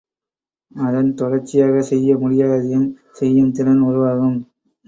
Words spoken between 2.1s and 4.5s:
முடியாததையும் செய்யும் திறன் உருவாகும்.